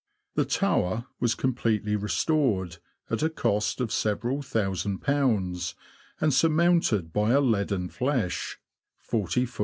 The 0.33 0.45
tower 0.45 1.05
was 1.19 1.35
completely 1.35 1.95
restored, 1.95 2.77
at 3.11 3.21
a 3.21 3.29
cost 3.29 3.79
of 3.79 3.91
several 3.91 4.41
thousand 4.41 5.03
pounds, 5.03 5.75
and 6.19 6.33
surmounted 6.33 7.13
by 7.13 7.33
a 7.33 7.39
leaden 7.39 7.87
Fleche, 7.87 8.57
40ft. 9.07 9.59